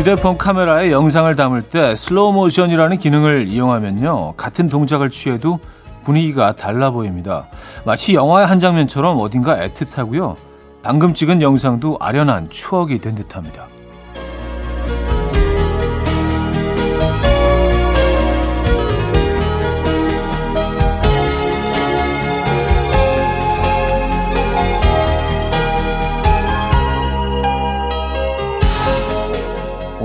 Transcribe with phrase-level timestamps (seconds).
[0.00, 4.32] 휴대폰 카메라에 영상을 담을 때 슬로우 모션이라는 기능을 이용하면요.
[4.34, 5.60] 같은 동작을 취해도
[6.04, 7.48] 분위기가 달라 보입니다.
[7.84, 10.36] 마치 영화의 한 장면처럼 어딘가 애틋하고요.
[10.82, 13.66] 방금 찍은 영상도 아련한 추억이 된 듯합니다.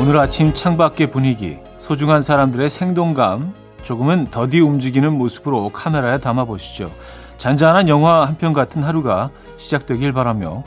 [0.05, 6.93] 오늘 아침 창밖의 분위기, 소중한 사람들의 생동감, 조금은 더디 움직이는 모습으로 카메라에 담아보시죠.
[7.37, 10.63] 잔잔한 영화 한 편 같은 하루가 시작되길 바라며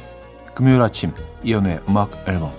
[0.57, 1.13] 금요일 아침
[1.45, 2.51] 이연의 음악 앨범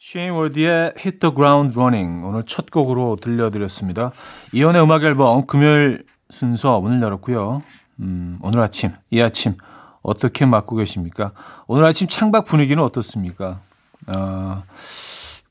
[0.00, 4.12] 쉐인 월드의 Hit the Ground Running 오늘 첫 곡으로 들려드렸습니다.
[4.52, 7.62] 이연의 음악 앨범 금요일 순서 문을 열었고요.
[8.00, 9.54] 음, 오늘 아침, 이 아침
[10.02, 11.32] 어떻게 맞고 계십니까?
[11.66, 13.60] 오늘 아침 창밖 분위기는 어떻습니까?
[14.08, 14.64] 어,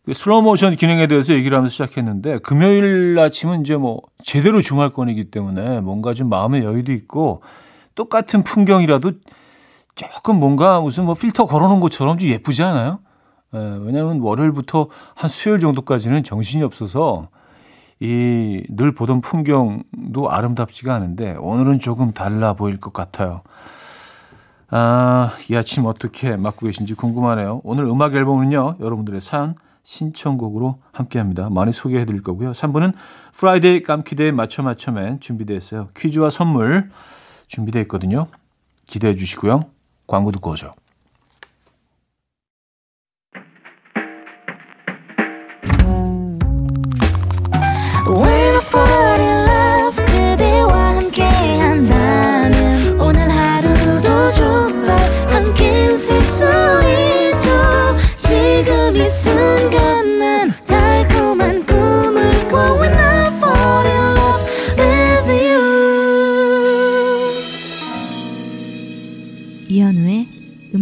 [0.06, 5.82] 그 슬로우 모션 기능에 대해서 얘기를 하면서 시작했는데 금요일 아침은 이제 뭐 제대로 주말권이기 때문에
[5.82, 7.42] 뭔가 좀 마음의 여유도 있고
[7.94, 9.12] 똑같은 풍경이라도
[9.96, 13.00] 조금 뭔가 무슨 뭐 필터 걸어놓은 것처럼 좀 예쁘지 않아요?
[13.54, 17.28] 예, 왜냐하면 월요일부터 한 수요일 정도까지는 정신이 없어서
[18.00, 23.42] 이 늘 보던 풍경도 아름답지가 않은데 오늘은 조금 달라 보일 것 같아요.
[24.72, 27.62] 아, 이 아침 어떻게 맞고 계신지 궁금하네요.
[27.64, 31.50] 오늘 음악 앨범은요, 여러분들의 사연 신청곡으로 함께합니다.
[31.50, 32.52] 많이 소개해 드릴 거고요.
[32.52, 32.94] 3부는
[33.34, 35.90] Friday 깜퀴 day 맞춰 맞춰맨 준비되어 있어요.
[35.98, 36.90] 퀴즈와 선물
[37.48, 38.28] 준비되어 있거든요.
[38.86, 39.62] 기대해 주시고요.
[40.08, 40.74] 광고 듣고 오죠.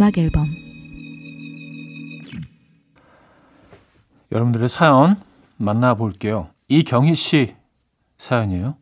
[0.10, 0.50] 음악 앨범
[4.32, 5.22] 여러분들의 사연
[5.58, 6.50] 만나볼게요.
[6.68, 7.56] 이경희 씨
[8.18, 8.76] 사연이에요.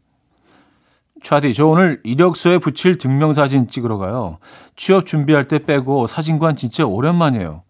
[1.23, 4.37] 차디, 저 오늘 이력서에 붙일 증명사진 찍으러 가요.
[4.75, 7.63] 취업 준비할 때 빼고 사진관 진짜 오랜만이에요.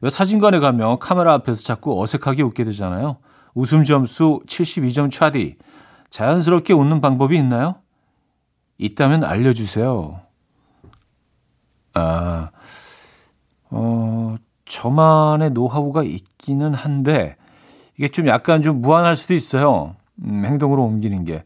[0.00, 3.18] 왜 사진관에 가면 카메라 앞에서 자꾸 어색하게 웃게 되잖아요.
[3.54, 5.56] 웃음 점수 72점 차디.
[6.10, 7.76] 자연스럽게 웃는 방법이 있나요?
[8.78, 10.20] 있다면 알려주세요.
[11.94, 12.50] 아,
[13.76, 14.36] 어,
[14.66, 17.34] 저만의 노하우가 있기는 한데
[17.98, 19.96] 이게 좀 약간 좀 무한할 수도 있어요.
[20.24, 21.42] 음, 행동으로 옮기는 게.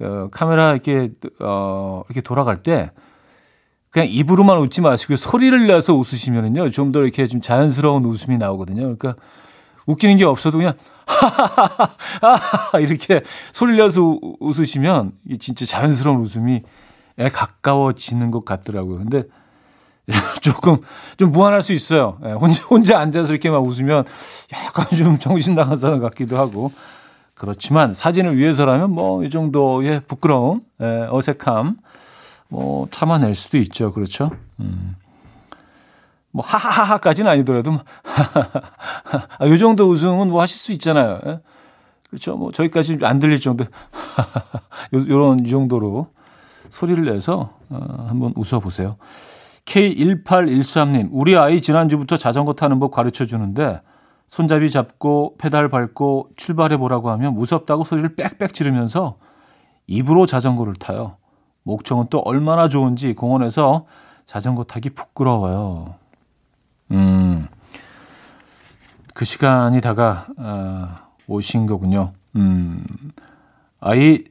[0.00, 1.10] 어, 카메라 이렇게
[1.40, 2.92] 어, 이렇게 돌아갈 때
[3.90, 6.70] 그냥 입으로만 웃지 마시고 소리를 내서 웃으시면은요.
[6.70, 8.96] 좀 더 이렇게 좀 자연스러운 웃음이 나오거든요.
[8.96, 9.16] 그러니까
[9.86, 10.74] 웃기는 게 없어도 그냥
[11.06, 13.22] 하하하하 이렇게
[13.52, 16.62] 소리를 내서 웃으시면 이게 진짜 자연스러운 웃음이
[17.32, 18.98] 가까워지는 것 같더라고요.
[18.98, 19.24] 근데
[20.42, 20.78] 조금
[21.16, 22.18] 좀 무한할 수 있어요.
[22.24, 24.04] 예, 혼자 혼자 앉아서 이렇게 막 웃으면
[24.52, 26.72] 약간 좀 정신 나간 사람 같기도 하고
[27.34, 31.76] 그렇지만 사진을 위해서라면 뭐 이 정도의 부끄러움, 예, 어색함
[32.48, 33.92] 뭐 참아낼 수도 있죠.
[33.92, 34.30] 그렇죠?
[34.60, 34.94] 음.
[36.34, 37.78] 뭐 하하하하까지는 아니더라도
[39.38, 41.20] 아, 이 정도 웃음은 뭐 하실 수 있잖아요.
[41.26, 41.40] 예?
[42.08, 42.36] 그렇죠?
[42.36, 43.64] 뭐 저희까지 안 들릴 정도
[44.94, 46.08] 요런 이 정도로
[46.70, 48.96] 소리를 내서 어, 한번 웃어 보세요.
[49.64, 53.80] K1813님, 우리 아이 지난주부터 자전거 타는 법 가르쳐 주는데
[54.26, 59.16] 손잡이 잡고 페달 밟고 출발해 보라고 하면 무섭다고 소리를 빽빽 지르면서
[59.86, 61.16] 입으로 자전거를 타요.
[61.64, 63.86] 목청은 또 얼마나 좋은지 공원에서
[64.26, 65.94] 자전거 타기 부끄러워요.
[66.92, 67.46] 음,
[69.14, 70.88] 그 시간이 다가 어,
[71.26, 72.12] 오신 거군요.
[72.36, 72.84] 음,
[73.80, 74.24] 아이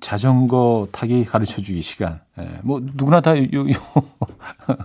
[0.00, 2.20] 자전거 타기 가르쳐 주기 시간.
[2.38, 3.74] 예, 뭐 누구나 다 요, 요.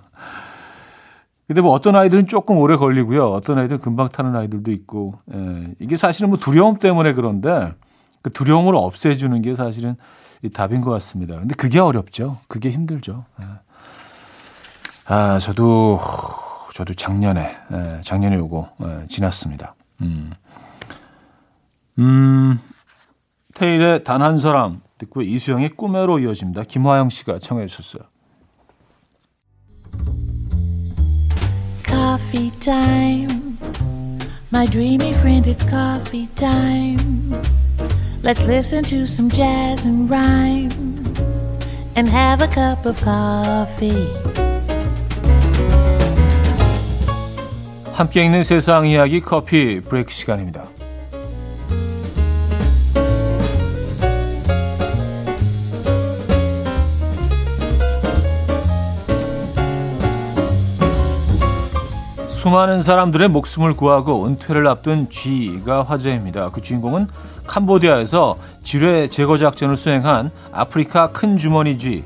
[1.48, 3.32] 근데 뭐 어떤 아이들은 조금 오래 걸리고요.
[3.32, 5.20] 어떤 아이들은 금방 타는 아이들도 있고.
[5.34, 7.74] 예, 이게 사실은 뭐 두려움 때문에 그런데
[8.22, 9.96] 그 두려움을 없애주는 게 사실은
[10.42, 11.36] 이 답인 것 같습니다.
[11.36, 12.40] 근데 그게 어렵죠.
[12.48, 13.26] 그게 힘들죠.
[13.42, 13.46] 예.
[15.08, 16.00] 아, 저도
[16.74, 19.76] 저도 작년에 예, 작년에 요거 예, 지났습니다.
[20.02, 20.32] 음.
[22.00, 22.60] 음.
[23.54, 26.64] 테일의 단 한 사람 듣고 이수영의 꿈으로 이어집니다.
[26.64, 28.04] 김화영 씨가 청해 주셨어요.
[31.86, 33.58] Coffee time.
[34.54, 37.34] My dreamy friend, it's coffee time.
[38.24, 40.72] Let's listen to some jazz and rhyme
[41.96, 44.08] and have a cup of coffee.
[47.94, 50.66] 함께 있는 세상 이야기 커피 브레이크 시간입니다.
[62.46, 66.52] 수많은 사람들의 목숨을 구하고 은퇴를 앞둔 쥐가 화제입니다.
[66.52, 67.08] 그 주인공은
[67.48, 72.04] 캄보디아에서 지뢰 제거 작전을 수행한 아프리카 큰 주머니 쥐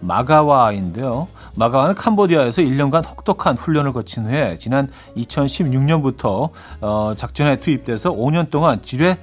[0.00, 1.28] 마가와인데요.
[1.54, 6.50] 마가와는 캄보디아에서 1년간 혹독한 훈련을 거친 후에 지난 2016년부터
[6.80, 9.16] 어, 작전에 투입돼서 5년 동안 지뢰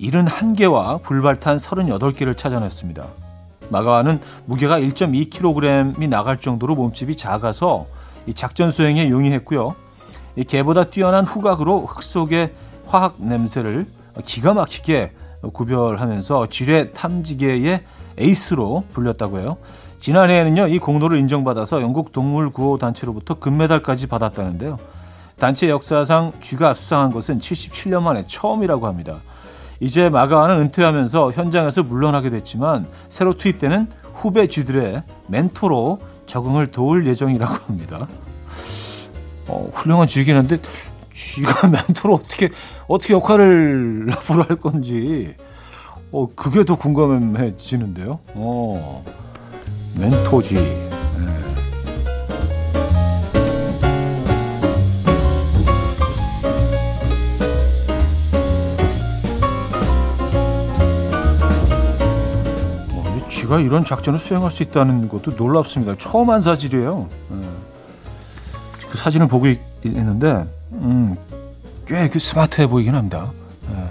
[0.00, 3.06] 71개와 불발탄 38개를 찾아냈습니다.
[3.70, 7.86] 마가와는 무게가 1.2kg이 나갈 정도로 몸집이 작아서
[8.28, 9.74] 이 작전 수행에 용이했고요.
[10.36, 12.52] 이 개보다 뛰어난 후각으로 흙 속의
[12.86, 13.86] 화학 냄새를
[14.24, 15.12] 기가 막히게
[15.52, 17.82] 구별하면서 지뢰 탐지계의
[18.18, 19.56] 에이스로 불렸다고 해요.
[19.98, 24.78] 지난해에는요, 이 공로를 인정받아서 영국 동물 구호 단체로부터 금메달까지 받았다는데요.
[25.36, 29.20] 단체 역사상 쥐가 수상한 것은 77년 만에 처음이라고 합니다.
[29.80, 38.06] 이제 마가와는 은퇴하면서 현장에서 물러나게 됐지만 새로 투입되는 후배 쥐들의 멘토로 적응을 도울 예정이라고 합니다.
[39.48, 40.58] 어, 훌륭한 쥐긴 한데
[41.12, 42.50] 쥐가 멘토로 어떻게
[42.86, 45.34] 어떻게 역할을 앞으로 할 건지
[46.12, 48.20] 어 그게 더 궁금해지는데요.
[48.34, 49.04] 어
[49.98, 50.54] 멘토쥐.
[50.54, 50.88] 네.
[63.48, 65.96] 쥐가 이런 작전을 수행할 수 있다는 것도 놀랍습니다.
[65.98, 67.08] 처음 한 사실이에요.
[67.30, 67.48] 네.
[68.88, 71.16] 그 사진을 보고 있, 는데 음,
[71.86, 73.32] 꽤 그 스마트해 보이긴 합니다.
[73.70, 73.90] 네.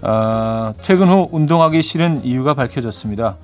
[0.00, 3.36] 아, 퇴근 후 운동하기 싫은 이유가 밝혀졌습니다.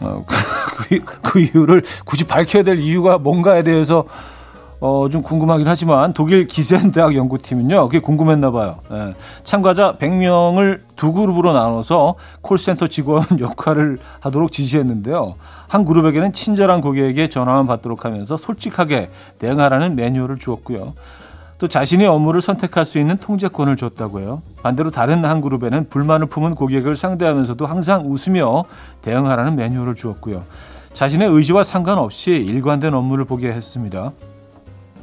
[0.00, 0.24] 어,
[0.88, 4.04] 그, 그 이유를 굳이 밝혀야 될 이유가 뭔가에 대해서
[4.84, 8.78] 어, 좀 궁금하긴 하지만 독일 기센 대학 연구팀은요, 그게 궁금했나 봐요.
[8.90, 9.14] 예.
[9.44, 15.36] 참가자 100명을 두 그룹으로 나눠서 콜센터 직원 역할을 하도록 지시했는데요.
[15.68, 20.94] 한 그룹에게는 친절한 고객에게 전화만 받도록 하면서 솔직하게 대응하라는 매뉴얼을 주었고요.
[21.58, 24.42] 또 자신의 업무를 선택할 수 있는 통제권을 줬다고 해요.
[24.64, 28.64] 반대로 다른 한 그룹에는 불만을 품은 고객을 상대하면서도 항상 웃으며
[29.02, 30.42] 대응하라는 매뉴얼을 주었고요.
[30.92, 34.10] 자신의 의지와 상관없이 일관된 업무를 보게 했습니다.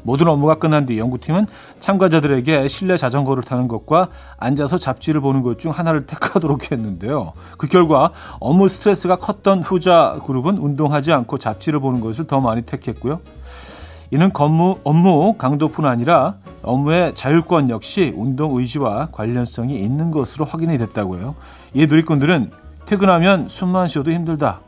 [0.03, 1.47] 모든 업무가 끝난 뒤 연구팀은
[1.79, 7.33] 참가자들에게 실내 자전거를 타는 것과 앉아서 잡지를 보는 것 중 하나를 택하도록 했는데요.
[7.57, 13.19] 그 결과 업무 스트레스가 컸던 후자 그룹은 운동하지 않고 잡지를 보는 것을 더 많이 택했고요.
[14.11, 21.35] 이는 업무, 업무 강도뿐 아니라 업무의 자율권 역시 운동 의지와 관련성이 있는 것으로 확인이 됐다고요.
[21.73, 22.51] 이 누리꾼들은
[22.85, 24.61] 퇴근하면 숨만 쉬어도 힘들다.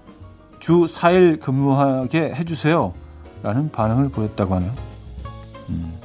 [0.60, 2.94] 주 4일 근무하게 해주세요.
[3.42, 4.91] 라는 반응을 보였다고 하네요.
[5.70, 6.00] 음.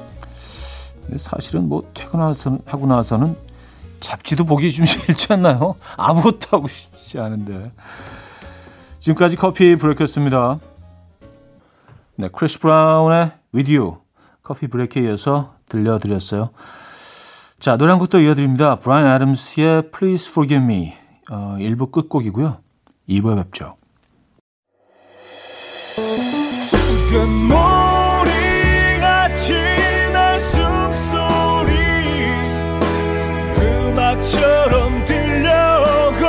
[1.15, 3.35] 사실은 뭐 퇴근하고 나서는
[3.99, 5.75] 잡지도 보기 좀 싫지 않나요?
[5.95, 7.71] 아무것도 하고 싶지 않은데.
[8.99, 10.59] 지금까지 커피 브레이크였습니다.
[12.15, 13.97] 네, 크리스 브라운의 You
[14.43, 16.49] 커피 브레이크에 이어서 들려드렸어요.
[17.59, 18.77] 자, 노래 한 곡도 이어드립니다.
[18.77, 20.93] 브라이언 아담스의 Please Forgive Me
[21.29, 22.57] 어, 1부 끝곡이고요.
[23.09, 23.75] 2부에 뵙죠.
[34.21, 36.25] 처럼 들려오고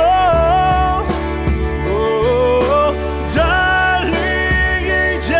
[3.33, 5.35] 달리 이제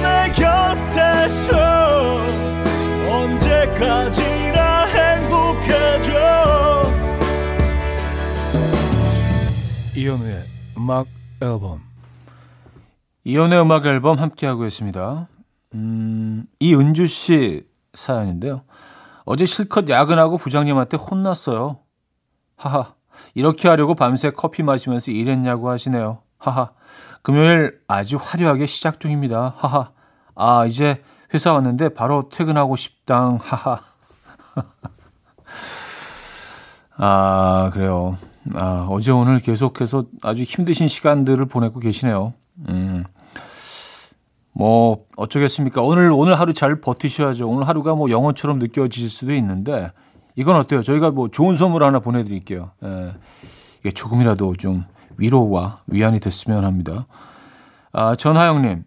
[0.00, 1.56] 내 곁에서
[3.10, 6.12] 언제까지나 행복해져
[9.96, 10.44] 이현우의
[10.76, 11.06] 음악
[11.42, 11.86] 앨범
[13.24, 15.26] 이연의 음악 앨범 함께하고 있습니다.
[15.74, 18.62] 음, 이은주 씨 사연인데요.
[19.26, 21.80] 어제 실컷 야근하고 부장님한테 혼났어요.
[22.56, 22.94] 하하.
[23.34, 26.22] 이렇게 하려고 밤새 커피 마시면서 일했냐고 하시네요.
[26.38, 26.70] 하하.
[27.22, 29.54] 금요일 아주 화려하게 시작 중입니다.
[29.58, 29.90] 하하.
[30.36, 31.02] 아, 이제
[31.34, 33.38] 회사 왔는데 바로 퇴근하고 싶당.
[33.42, 33.80] 하하.
[36.96, 38.16] 아, 그래요.
[38.54, 42.32] 아, 어제 오늘 계속해서 아주 힘드신 시간들을 보내고 계시네요.
[42.68, 43.04] 음.
[44.58, 45.82] 뭐 어쩌겠습니까?
[45.82, 47.46] 오늘 오늘 하루 잘 버티셔야죠.
[47.46, 49.92] 오늘 하루가 뭐 영원처럼 느껴지실 수도 있는데
[50.34, 50.82] 이건 어때요?
[50.82, 52.70] 저희가 뭐 좋은 선물 하나 보내드릴게요.
[52.82, 53.12] 예,
[53.80, 54.86] 이게 조금이라도 좀
[55.18, 57.06] 위로와 위안이 됐으면 합니다.
[57.92, 58.84] 아, 전하영님,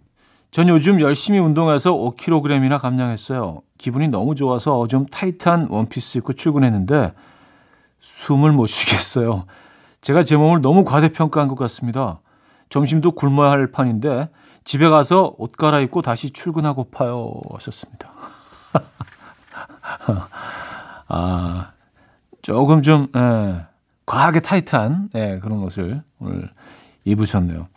[0.50, 3.62] 전 요즘 열심히 운동해서 5kg이나 감량했어요.
[3.78, 7.14] 기분이 너무 좋아서 좀 타이트한 원피스 입고 출근했는데
[8.00, 9.46] 숨을 못 쉬겠어요.
[10.02, 12.22] 제가 제 몸을 너무 과대평가한 것 같습니다.
[12.70, 14.30] 점심도 굶어야 할 판인데
[14.70, 17.34] 집에 가서 옷 갈아입고 다시 출근하고파요.
[17.54, 18.12] 하셨습니다.
[21.08, 21.72] 아,
[22.44, 23.66] 조금 좀, 예,
[24.06, 26.52] 과하게 타이트한, 예, 그런 것을 오늘
[27.04, 27.68] 입으셨네요.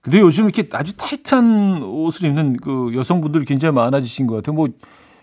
[0.00, 4.54] 근데 요즘 이렇게 아주 타이트한 옷을 입는 그 여성분들이 굉장히 많아지신 것 같아요.
[4.54, 4.68] 뭐,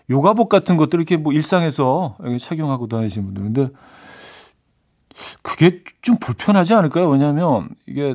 [0.08, 3.42] 요가복 같은 것들 이렇게 뭐 일상에서 착용하고 다니시는 분들.
[3.42, 3.76] 근데
[5.42, 7.08] 그게 좀 불편하지 않을까요?
[7.08, 8.14] 왜냐하면 이게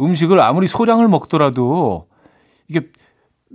[0.00, 2.08] 음식을 아무리 소량을 먹더라도
[2.68, 2.90] 이게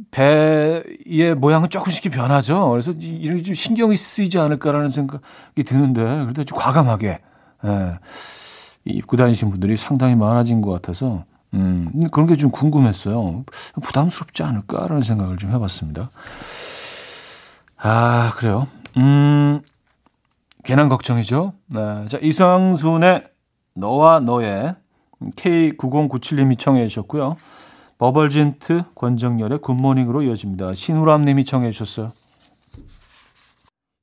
[0.10, 7.20] 배의 모양은 조금씩 이변하죠 그래서 이런 게좀 신경이 쓰이지 않을까라는 생각이 드는데 그래도 좀 과감하게
[7.66, 8.00] 예,
[8.86, 13.44] 입고 다니신 분들이 상당히 많아진 것 같아서 음, 그런 게 좀 궁금했어요.
[13.84, 16.10] 부담스럽지 않을까라는 생각을 좀 해봤습니다.
[17.78, 18.68] 아, 그래요.
[18.98, 19.60] 음,
[20.64, 21.54] 괜한 걱정이죠.
[21.68, 22.06] 네.
[22.08, 23.26] 자, 이상순의
[23.76, 24.76] 너와 너의
[25.36, 27.38] K9097님이 청해 주셨고요.
[27.98, 30.74] 버벌진트 권정열의 굿모닝으로 이어집니다.
[30.74, 32.12] 신우람님이 청해 주셨어요.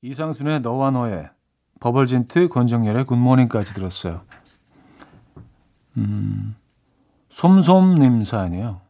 [0.01, 1.29] 이상순의 너와 너의
[1.81, 4.21] 버벌진트 권정열의 굿모닝까지 들었어요.
[5.97, 6.55] 음,
[7.29, 8.81] 솜솜님 사연이에요.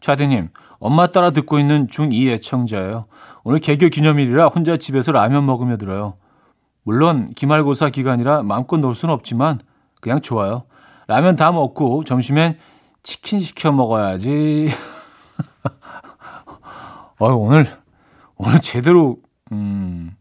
[0.00, 0.48] 차대님,
[0.78, 3.04] 엄마 따라 듣고 있는 중2 애청자예요.
[3.44, 6.14] 오늘 개교 기념일이라 혼자 집에서 라면 먹으며 들어요.
[6.82, 9.60] 물론 기말고사 기간이라 마음껏 놀 수는 없지만
[10.00, 10.64] 그냥 좋아요.
[11.10, 12.54] 라면 다 먹고 점심엔
[13.02, 14.68] 치킨 시켜 먹어야지.
[17.18, 17.66] 어, 오늘
[18.36, 19.16] 오늘 제대로
[19.50, 20.14] 음,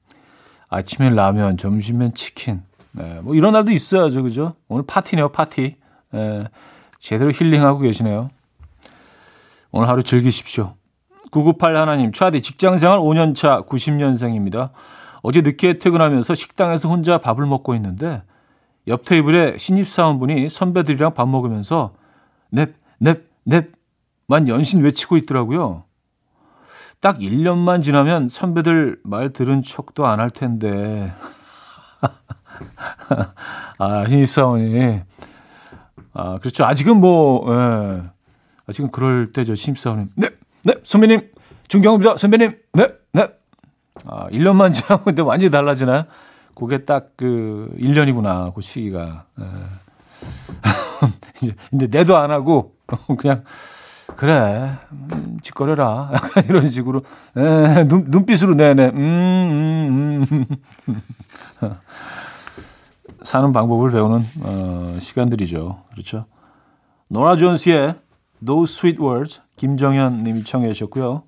[0.68, 2.64] 아침엔 라면, 점심엔 치킨.
[2.94, 4.56] 네, 뭐 이런 날도 있어야죠, 그죠?
[4.68, 5.76] 오늘 파티네요, 파티.
[6.12, 6.48] 네,
[6.98, 8.32] 제대로 힐링하고 계시네요.
[9.70, 10.74] 오늘 하루 즐기십시오.
[11.30, 14.72] 998 하나님, 차디 직장생활 5년차 90년생입니다.
[15.22, 18.24] 어제 늦게 퇴근하면서 식당에서 혼자 밥을 먹고 있는데
[18.90, 21.94] 옆 테이블에 신입사원분이 선배들이랑 밥 먹으면서
[22.50, 25.84] 넵, 넵, 넵만 연신 외치고 있더라고요.
[27.00, 31.14] 딱 1년만 지나면 선배들 말 들은 척도 안 할 텐데.
[33.78, 35.02] 아, 신입사원이.
[36.14, 36.66] 아, 그렇죠.
[36.66, 38.02] 아직은 뭐, 예.
[38.68, 39.56] 아직은 그럴 때죠.
[39.56, 40.10] 신입사원님.
[40.16, 40.30] 네,
[40.64, 41.30] 네, 선배님.
[41.68, 42.18] 존경합니다.
[42.18, 42.58] 선배님.
[42.74, 43.28] 네, 네.
[44.06, 46.04] 아, 1년만 지나고 근데 완전히 달라지나요?
[46.60, 48.54] 그게 딱 그 1년이구나.
[48.54, 49.26] 그 시기가.
[49.40, 49.44] 예.
[51.42, 52.76] 이제 근데 내도 안 하고
[53.18, 53.44] 그냥
[54.16, 54.72] 그래
[55.42, 57.04] 짓거려라 약간 이런 식으로
[57.38, 60.46] 에, 눈, 눈빛으로 내내 음, 음,
[60.88, 61.76] 음.
[63.22, 66.26] 사는 방법을 배우는 어, 시간들이죠 그렇죠
[67.08, 67.96] 노라 존스의
[68.46, 71.24] Those Sweet Words 김정현 님이 청해 주셨고요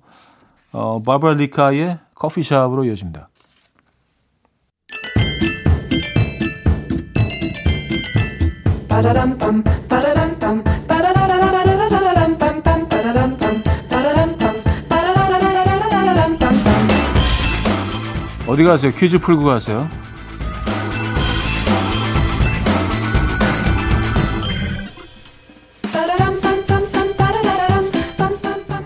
[0.72, 3.28] 어, 바브라 리카의 커피숍으로 이어집니다
[18.46, 18.92] 어디 가세요?
[18.92, 19.88] 퀴즈 풀고 가세요.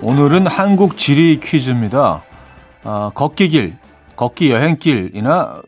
[0.00, 2.22] 오늘은 한국 지리 퀴즈입니다.
[2.84, 3.76] 아, 걷기 길,
[4.14, 5.60] 걷기 여행길이나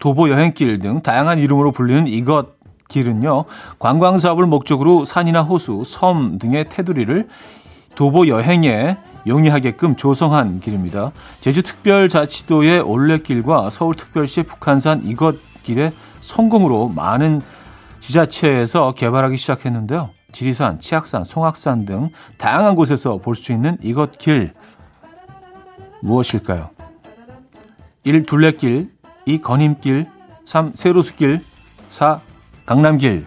[0.00, 2.53] 도보 여행길 등 다양한 이름으로 불리는 이것
[2.94, 3.44] 길은요,
[3.80, 7.26] 관광 사업을 목적으로 산이나 호수, 섬 등의 테두리를
[7.96, 8.96] 도보 여행에
[9.26, 11.10] 용이하게끔 조성한 길입니다.
[11.40, 17.40] 제주특별자치도의 올레길과 서울특별시의 북한산 이것길의 성공으로 많은
[17.98, 20.10] 지자체에서 개발하기 시작했는데요.
[20.32, 24.52] 지리산, 치악산, 송악산 등 다양한 곳에서 볼 수 있는 이것길
[26.02, 26.70] 무엇일까요?
[28.04, 28.26] 1.
[28.26, 28.90] 둘레길
[29.26, 29.40] 2.
[29.40, 30.06] 건임길
[30.44, 30.72] 3.
[30.74, 31.40] 세로수길
[31.88, 32.20] 4.
[32.66, 33.26] 강남길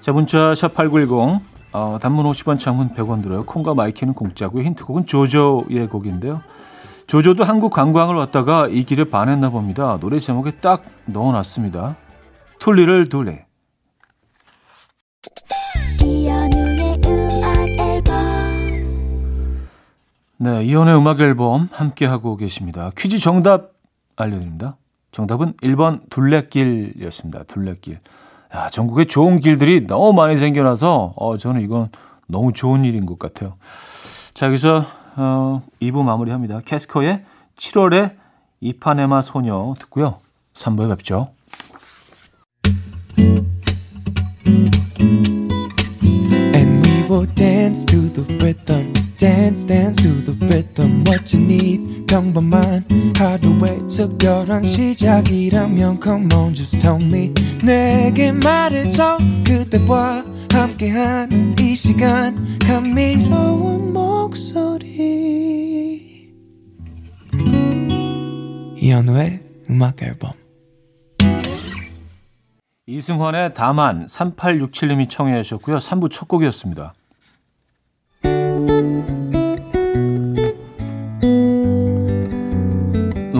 [0.00, 1.40] 자 문자 샵8910
[1.72, 3.44] 어, 단문 50원 장문 100원 들어요.
[3.44, 4.64] 콩과 my K는 공짜고요.
[4.64, 6.40] 힌트곡은 조조의 곡인데요.
[7.06, 9.98] 조조도 한국 관광을 왔다가 이 길에 반했나 봅니다.
[10.00, 11.96] 노래 제목에 딱 넣어놨습니다.
[12.60, 13.46] Too Little Too Late
[20.38, 22.90] 네, 이현우의 음악 앨범 함께 하고 계십니다.
[22.96, 23.72] 퀴즈 정답
[24.16, 24.76] 알려드립니다.
[25.16, 27.44] 정답은 1번 둘레길이었습니다.
[27.44, 28.00] 둘레길.
[28.54, 31.88] 야, 전국에 좋은 길들이 너무 많이 생겨나서 어, 저는 이건
[32.26, 33.54] 너무 좋은 일인 것 같아요.
[34.34, 34.84] 자, 여기서
[35.16, 36.60] 어, 2부 마무리합니다.
[36.66, 37.24] 캐스커의
[37.56, 38.14] 7월의
[38.60, 40.18] 이파네마 소녀 듣고요.
[40.52, 41.30] 3부에 뵙죠.
[47.16, 52.06] And we will dance to the rhythm dance dance to the rhythm what you need
[52.06, 52.84] 평범한
[53.16, 57.32] 하루의 특별한 시작이라면 come on just tell me
[57.64, 64.76] 내게 말해줘 그대와 함께한 이 시간 감미로운 목소리
[68.76, 70.32] 이현우의 음악 앨범
[72.88, 75.78] 이승환의 다만 3867님이 청해 주셨고요.
[75.78, 76.94] 3부 첫 곡이었습니다.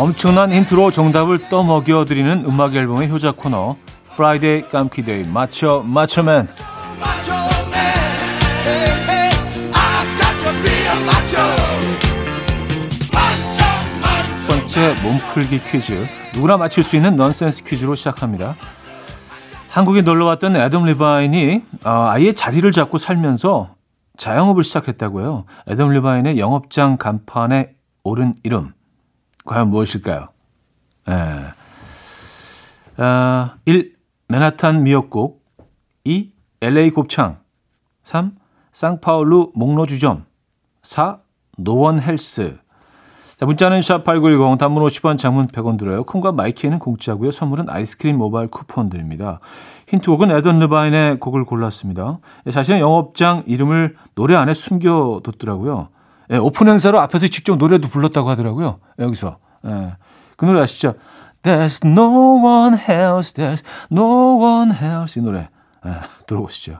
[0.00, 3.76] 엄청난 힌트로 정답을 떠먹여드리는 음악 앨범의 효자 코너
[4.16, 6.48] Friday 깜퀴day 맞춰 맞춰man
[14.08, 18.56] 첫 번째 몸풀기 퀴즈 누구나 맞힐 수 있는 넌센스 퀴즈로 시작합니다.
[19.68, 23.74] 한국에 놀러 왔던 애덤 리바인이 아, 아예 자리를 잡고 살면서
[24.16, 25.44] 자영업을 시작했다고요.
[25.68, 28.72] 애덤 리바인의 영업장 간판에 오른 이름
[29.44, 30.28] 과연 무엇일까요?
[31.08, 31.12] 에.
[32.96, 33.96] 아, 1.
[34.28, 35.42] 맨하탄 미역국
[36.04, 36.32] 2.
[36.62, 37.38] LA 곱창
[38.02, 38.32] 3.
[38.72, 40.26] 쌍파울루 목로주점
[40.82, 41.18] 4.
[41.56, 42.58] 노원 헬스
[43.40, 46.04] 자, 문자는 샵8910 단문 50원 장문 100원 들어요.
[46.04, 47.30] 콩과 my K에는 공짜고요.
[47.30, 49.40] 선물은 아이스크림 모바일 쿠폰 드립니다.
[49.88, 52.18] 힌트곡은 애덤 리바인의 곡을 골랐습니다.
[52.50, 55.88] 자신의 영업장 이름을 노래 안에 숨겨뒀더라고요.
[56.30, 58.80] 예, 오픈 행사로 앞에서 직접 노래도 불렀다고 하더라고요.
[58.98, 59.38] 여기서.
[59.66, 59.92] 예.
[60.36, 60.94] 그 노래 아시죠?
[61.42, 65.48] There's no one else, there's no one else 이 노래
[65.86, 65.90] 예,
[66.26, 66.78] 들어보시죠.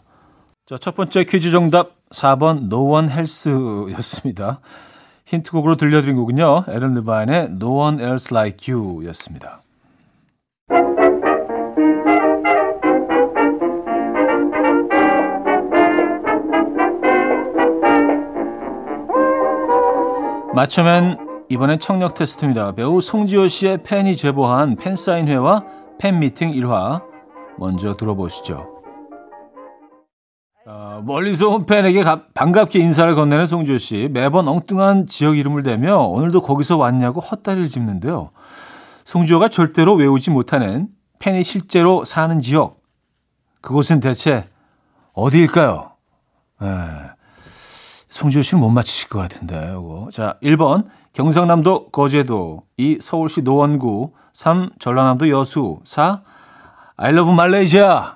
[0.67, 4.61] 자, 첫 번째 퀴즈 정답 4번 No one else였습니다.
[5.27, 6.65] 힌트곡으로 들려드린 곡은요.
[6.69, 9.60] 에런 르바인의 No one else like you 였습니다.
[20.55, 22.73] 맞춰면 이번엔 청력 테스트입니다.
[22.73, 25.65] 배우 송지효 씨의 팬이 제보한 팬사인회와
[25.99, 27.03] 팬미팅 1화
[27.57, 28.83] 먼저 들어보시죠.
[30.67, 34.09] 어, 멀리서 온 팬에게 가, 반갑게 인사를 건네는 송지효 씨.
[34.11, 38.31] 매번 엉뚱한 지역 이름을 대며 오늘도 거기서 왔냐고 헛다리를 짚는데요.
[39.05, 42.81] 송지효가 절대로 외우지 못하는 팬이 실제로 사는 지역.
[43.61, 44.47] 그곳은 대체
[45.13, 45.93] 어디일까요?
[46.63, 47.20] 에.
[48.11, 50.11] 송지효 씨는 못 맞히실 것 같은데, 요거.
[50.11, 52.99] 자, 1번, 경상남도 거제도, 2.
[53.01, 54.71] 서울시 노원구, 3.
[54.79, 56.23] 전라남도 여수, 4.
[56.97, 58.13] I love Malaysia.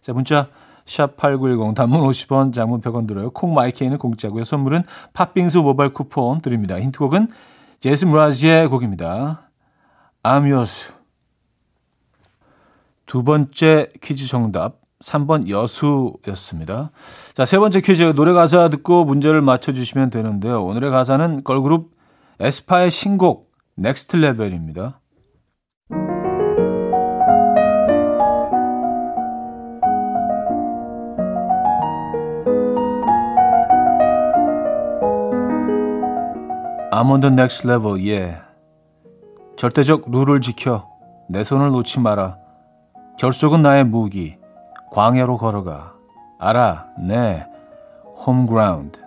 [0.00, 0.48] 자, 문자
[0.84, 3.30] 샵8910 단문 50원, 장문 100원 들어요.
[3.30, 4.44] 콩 마이케이는 공짜고요.
[4.44, 4.82] 선물은
[5.14, 6.78] 팥빙수 모바일 쿠폰 드립니다.
[6.78, 7.28] 힌트곡은
[7.80, 9.48] 제스 무라지의 곡입니다.
[10.22, 10.92] 아뮤스.
[13.06, 16.90] 두 번째 퀴즈 정답 3번 여수였습니다.
[17.34, 20.64] 자, 세 번째 퀴즈 노래 가사 듣고 문제를 맞춰 주시면 되는데요.
[20.64, 21.90] 오늘의 가사는 걸그룹
[22.40, 25.00] 에스파의 신곡 Next Level입니다.
[36.94, 38.42] I'm on the next level, yeah.
[39.56, 40.88] 절대적 룰을 지켜
[41.28, 42.36] 내 손을 놓지 말아.
[43.18, 44.41] 결속은 나의 무기.
[44.92, 45.94] 광야로 걸어가.
[46.38, 47.46] 알아, 네.
[48.26, 49.00] home ground.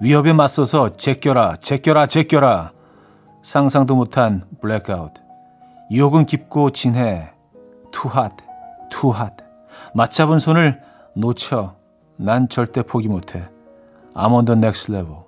[0.00, 2.72] 위협에 맞서서 제껴라, 제껴라, 제껴라.
[3.42, 5.12] 상상도 못한 블랙아웃.
[5.90, 7.30] 유혹은 깊고 진해.
[7.92, 8.32] 투핫,
[8.90, 9.36] 투핫.
[9.94, 10.80] 맞잡은 손을
[11.14, 11.76] 놓쳐.
[12.16, 13.46] 난 절대 포기 못해.
[14.14, 15.22] The next level.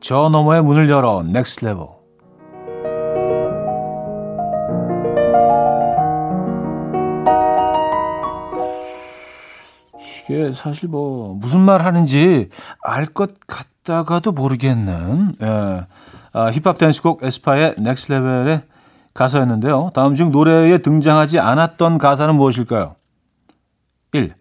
[0.00, 1.64] 저 너머의 문을 열어 넥스
[10.24, 12.48] 이게 사실 뭐 무슨 말 하는지
[12.82, 15.86] 알 것 같다가도 모르겠는 예.
[16.32, 18.62] 아, 힙합 댄스곡 에스파의 Next Level의
[19.12, 19.90] 가사였는데요.
[19.94, 22.96] 다음 중 노래에 등장하지 않았던 가사는 무엇일까요?
[24.12, 24.34] 1.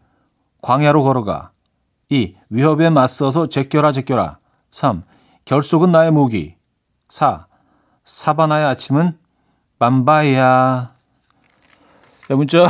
[0.61, 1.51] 광야로 걸어가
[2.09, 2.35] 2.
[2.49, 4.39] 위협에 맞서서 제껴라 제껴라
[4.71, 5.03] 3.
[5.45, 6.55] 결속은 나의 무기.
[7.09, 7.45] 4.
[8.05, 9.17] 사바나의 아침은
[9.77, 10.93] 밤바야.
[12.31, 12.67] 야, 문자,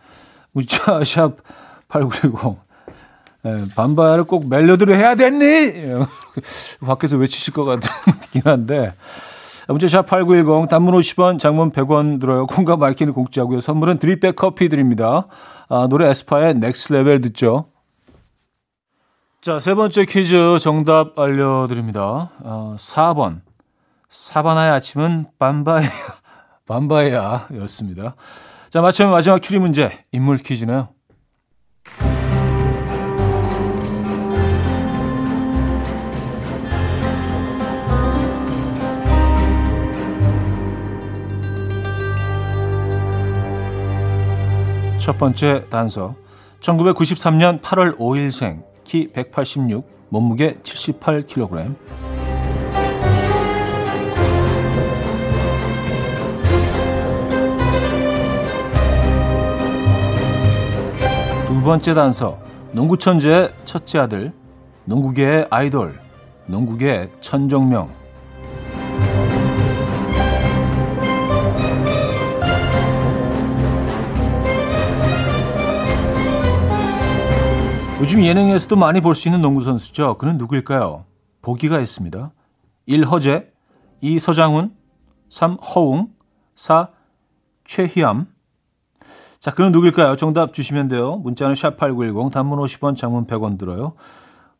[0.52, 1.36] 문자, 샵
[1.88, 2.56] 8910.
[3.46, 5.94] 예, 밤바야를 꼭 멜로디로 해야 됐니?
[6.84, 8.92] 밖에서 외치실 것 같긴 한데.
[9.68, 12.46] 문자 샵 8910, 단문 50원, 장문 100원 들어요.
[12.46, 13.60] 콩과 my K는 공짜고요.
[13.60, 15.26] 선물은 drip bag 커피 드립니다.
[15.68, 17.64] 아, 노래 에스파의 Next Level 듣죠.
[19.40, 22.30] 자, 세 번째 퀴즈 정답 알려드립니다.
[22.40, 23.40] 어, 4번.
[24.08, 25.88] 사바나의 아침은 밤바야,
[26.66, 28.14] 밤바야 였습니다.
[28.70, 29.90] 자, 마침 마지막 추리 문제.
[30.12, 30.88] 인물 퀴즈네요.
[45.06, 46.16] 첫 번째 단서.
[46.58, 48.64] 1993년 8월 5일생.
[48.82, 51.76] 키 186, 몸무게 78kg.
[61.46, 62.40] 두 번째 단서,
[62.72, 64.32] 농구 천재의 첫째 아들,
[64.86, 66.00] 농구계의 아이돌,
[66.46, 68.05] 농구계의 천정명.
[78.00, 80.18] 요즘 예능에서도 많이 볼 수 있는 농구 선수죠.
[80.18, 81.04] 그는 누구일까요?
[81.42, 82.30] 보기가 있습니다.
[82.86, 83.04] 1.
[83.06, 83.50] 허재
[84.02, 84.18] 2.
[84.18, 84.74] 서장훈
[85.30, 85.54] 3.
[85.54, 86.08] 허웅
[86.54, 86.88] 4.
[87.64, 88.26] 최희암
[89.40, 90.16] 자, 그는 누구일까요?
[90.16, 91.16] 정답 주시면 돼요.
[91.16, 93.94] 문자는 샵8910 단문 50원 장문 100원 들어요.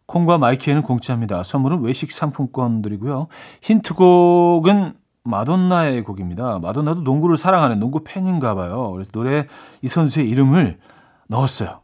[0.06, 1.42] 콩과 마이키에는 공짜입니다.
[1.42, 3.26] 선물은 외식 상품권 드리고요.
[3.62, 4.94] 힌트곡은
[5.24, 6.60] 마돈나의 곡입니다.
[6.60, 8.92] 마돈나도 농구를 사랑하는 농구 팬인가 봐요.
[8.92, 9.46] 그래서 노래
[9.82, 10.78] 이 선수의 이름을
[11.26, 11.80] 넣었어요.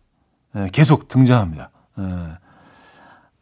[0.56, 1.70] 예, 계속 등장합니다.
[1.98, 2.02] 예.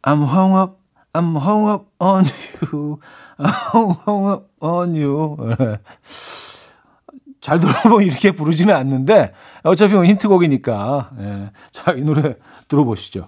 [0.03, 0.77] I'm hung up,
[1.13, 2.25] I'm hung up on
[2.61, 2.99] you,
[3.37, 5.37] I'm hung up on you.
[5.59, 5.77] 예.
[7.41, 11.11] 잘 들어보면 이렇게 부르지는 않는데 어차피 뭐 힌트곡이니까.
[11.19, 11.51] 예.
[11.71, 12.35] 자, 이 노래
[12.67, 13.27] 들어보시죠.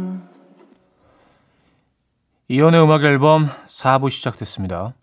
[2.51, 4.93] 이현우의 음악 앨범 4부 시작됐습니다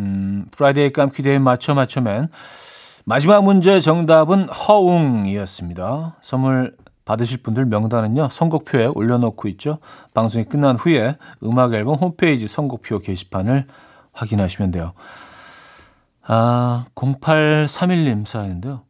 [0.00, 2.28] 음, Friday 깜퀴day 맞춰 맞춰man
[3.04, 6.16] 마지막 문제 정답은 허웅이었습니다.
[6.22, 9.80] 선물 받으실 분들 명단은요, 선곡표에 올려놓고 있죠.
[10.14, 13.66] 방송이 끝난 후에 음악 앨범 홈페이지 선곡표 게시판을
[14.12, 14.94] 확인하시면 돼요.
[16.26, 18.80] 아, 0831님 사연인데요.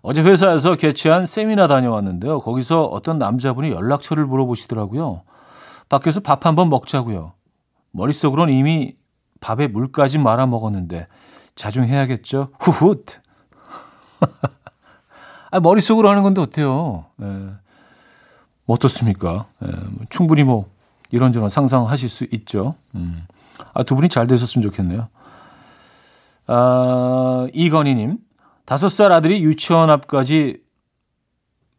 [0.00, 2.40] 어제 회사에서 개최한 세미나 다녀왔는데요.
[2.40, 5.24] 거기서 어떤 남자분이 연락처를 물어보시더라고요.
[5.88, 7.32] 밖에서 밥 한번 먹자고요.
[7.92, 8.96] 머릿속으론 이미
[9.40, 11.06] 밥에 물까지 말아 먹었는데
[11.54, 12.48] 자중해야겠죠.
[12.58, 13.04] 후훗.
[15.50, 17.06] 아, 머릿속으로 하는 건데 어때요?
[17.22, 17.26] 예.
[18.66, 19.46] 뭐 어떻습니까?
[19.62, 20.66] 예, 뭐 충분히 뭐
[21.10, 22.74] 이런저런 상상하실 수 있죠.
[22.94, 23.26] 음.
[23.72, 25.08] 아, 두 분이 잘 되셨으면 좋겠네요.
[26.46, 28.18] 아, 이건희님,
[28.64, 30.60] 다섯 살 아들이 유치원 앞까지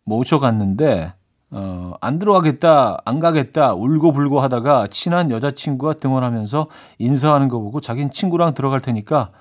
[0.06, 1.14] 모셔갔는데,
[1.58, 6.68] 어, 안 들어가겠다, 안 가겠다, 울고불고 하다가 친한 여자친구가 등원하면서
[7.00, 9.32] 인사하는 거 보고 자긴 친구랑 들어갈 테니까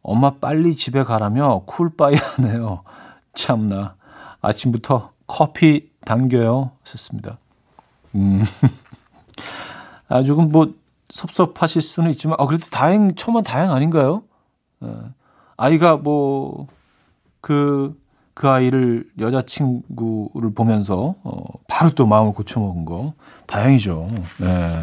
[0.00, 2.84] 엄마 빨리 집에 가라며 쿨바이 하네요.
[3.34, 3.96] 참나.
[4.42, 6.70] 아침부터 커피 당겨요.
[6.84, 7.38] 썼습니다.
[8.14, 8.44] 음.
[10.06, 10.72] 아, 조금 뭐
[11.08, 14.22] 섭섭하실 수는 있지만, 아, 그래도 다행, 처음은 다행 아닌가요?
[14.84, 14.88] 예.
[15.56, 16.68] 아이가 뭐,
[17.40, 17.98] 그,
[18.34, 23.14] 그 아이를 여자친구를 보면서, 어, 바로 또 마음을 고쳐먹은 거.
[23.46, 24.08] 다행이죠.
[24.42, 24.80] 예.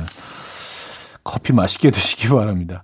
[1.24, 2.84] 커피 맛있게 드시기 바랍니다.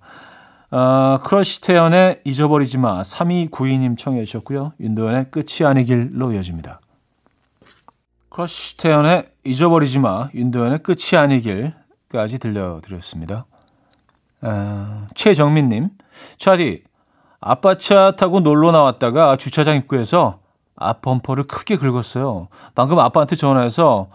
[0.69, 3.01] 아, 크러쉬 태연의 잊어버리지 마.
[3.01, 4.73] 3292님 청해 주셨고요.
[4.79, 6.81] 윤도현의 끝이 아니길로 이어집니다.
[8.29, 10.29] 크러쉬 태연의 잊어버리지 마.
[10.33, 13.45] 윤도현의 끝이 아니길까지 들려드렸습니다.
[14.41, 15.89] 아, 최정민님,
[16.37, 16.83] 차디,
[17.39, 20.39] 아빠 차 타고 놀러 나왔다가 주차장 입구에서
[20.77, 22.47] 앞 범퍼를 크게 긁었어요.
[22.75, 24.07] 방금 아빠한테 전화해서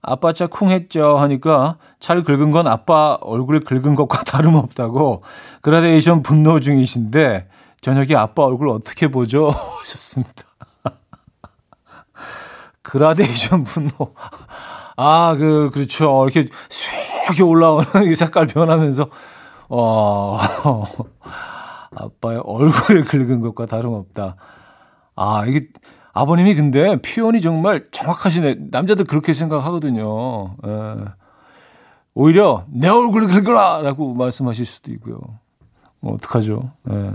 [0.00, 5.22] 아빠 차 쿵했죠 하니까 차를 긁은 건 아빠 얼굴을 긁은 것과 다름없다고
[5.62, 7.48] 그라데이션 분노 중이신데
[7.80, 9.50] 저녁에 아빠 얼굴 어떻게 보죠?
[9.80, 10.44] 하셨습니다.
[12.82, 14.14] 그라데이션 분노.
[14.96, 16.26] 아, 그, 그렇죠.
[16.26, 19.08] 이렇게 ဆွ게 올라오는 이 색깔 변하면서,
[19.68, 20.38] 어,
[21.94, 24.36] 아빠의 얼굴을 긁은 것과 다름없다.
[25.16, 25.68] 아, 이게
[26.12, 28.56] 아버님이 근데 표현이 정말 정확하시네.
[28.70, 30.56] 남자들 그렇게 생각하거든요.
[30.66, 31.04] 예.
[32.14, 33.82] 오히려 내 얼굴을 긁어라!
[33.82, 35.20] 라고 말씀하실 수도 있고요.
[36.00, 36.70] 뭐 어떡하죠.
[36.90, 37.12] 예.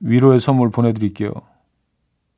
[0.00, 1.32] 위로의 선물 보내드릴게요.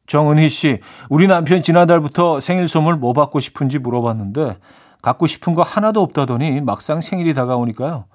[0.06, 4.58] 정은희 씨, 우리 남편 지난달부터 생일 선물 뭐 받고 싶은지 물어봤는데
[5.02, 8.06] 갖고 싶은 거 하나도 없다더니 막상 생일이 다가오니까요.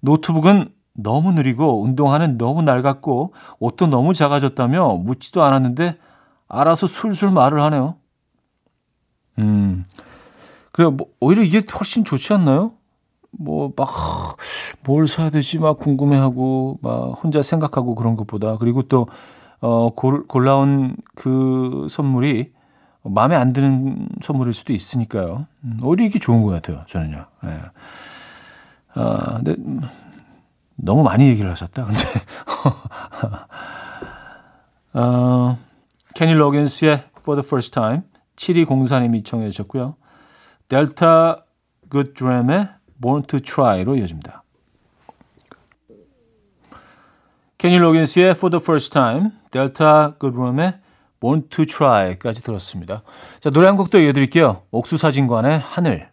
[0.00, 5.98] 노트북은 너무 느리고 운동화는 너무 낡았고 옷도 너무 작아졌다며 묻지도 않았는데
[6.48, 7.96] 알아서 술술 말을 하네요.
[9.38, 9.84] 음.
[10.72, 12.72] 그래, 뭐, 오히려 이게 훨씬 좋지 않나요?
[13.30, 13.88] 뭐, 막,
[14.84, 15.58] 뭘 사야 되지?
[15.58, 18.56] 막 궁금해하고, 막 혼자 생각하고 그런 것보다.
[18.58, 19.06] 그리고 또,
[19.60, 22.52] 어, 골, 골라온 그 선물이
[23.02, 25.46] 마음에 안 드는 선물일 수도 있으니까요.
[25.64, 26.84] 음, 오히려 이게 좋은 것 같아요.
[26.88, 27.24] 저는요.
[27.42, 27.58] 네.
[28.94, 29.56] 아, 근데,
[30.76, 32.00] 너무 많이 얘기를 하셨다, 근데.
[34.98, 35.58] 어,
[36.14, 38.02] 케니 로긴스의 For the First Time
[38.36, 39.96] 7204님이 청해 주셨고요.
[40.68, 41.44] 델타
[42.14, 42.68] Dream의
[43.00, 44.42] Born to Try로 이어집니다.
[47.58, 50.78] 케니 로긴스의 For the First Time, 델타 Dream의
[51.20, 53.02] Born to Try까지 들었습니다.
[53.40, 54.62] 자, 노래 한 곡 더 이어드릴게요.
[54.70, 56.10] 옥수사진관의 하늘.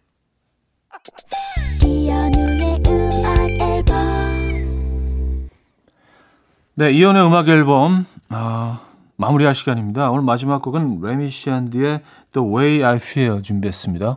[6.74, 8.06] 네, 이연의 음악 앨범.
[8.30, 8.80] 아,
[9.16, 10.10] 마무리할 시간입니다.
[10.10, 12.00] 오늘 마지막 곡은 레미 시안디의
[12.32, 14.16] The Way I Feel 준비했습니다.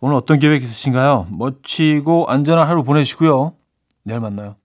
[0.00, 1.26] 오늘 어떤 계획 있으신가요?
[1.30, 3.52] 멋지고 안전한 하루 보내시고요.
[4.02, 4.56] 내일 만나요.